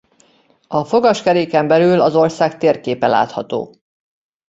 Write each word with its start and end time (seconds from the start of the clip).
A 0.67 0.83
fogaskeréken 0.85 1.67
belül 1.67 2.01
az 2.01 2.15
ország 2.15 2.57
térképe 2.57 3.07
látható. 3.07 3.75